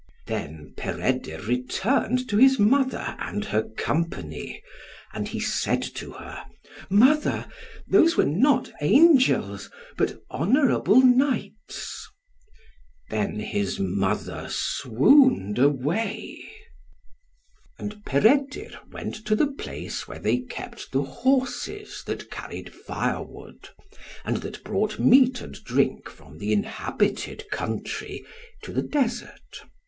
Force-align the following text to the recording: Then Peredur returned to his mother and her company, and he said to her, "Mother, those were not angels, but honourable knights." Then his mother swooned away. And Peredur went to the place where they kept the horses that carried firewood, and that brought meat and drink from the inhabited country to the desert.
Then 0.25 0.73
Peredur 0.75 1.41
returned 1.45 2.27
to 2.29 2.37
his 2.37 2.57
mother 2.57 3.15
and 3.19 3.45
her 3.45 3.61
company, 3.61 4.63
and 5.13 5.27
he 5.27 5.39
said 5.39 5.83
to 5.83 6.13
her, 6.13 6.41
"Mother, 6.89 7.45
those 7.87 8.17
were 8.17 8.25
not 8.25 8.71
angels, 8.81 9.69
but 9.97 10.19
honourable 10.31 11.01
knights." 11.01 12.07
Then 13.11 13.39
his 13.41 13.79
mother 13.79 14.47
swooned 14.49 15.59
away. 15.59 16.45
And 17.77 18.03
Peredur 18.03 18.79
went 18.91 19.13
to 19.27 19.35
the 19.35 19.51
place 19.51 20.07
where 20.07 20.17
they 20.17 20.39
kept 20.39 20.91
the 20.91 21.03
horses 21.03 22.01
that 22.07 22.31
carried 22.31 22.73
firewood, 22.73 23.69
and 24.25 24.37
that 24.37 24.63
brought 24.63 24.97
meat 24.97 25.41
and 25.41 25.63
drink 25.63 26.09
from 26.09 26.39
the 26.39 26.51
inhabited 26.53 27.51
country 27.51 28.25
to 28.63 28.73
the 28.73 28.81
desert. 28.81 29.61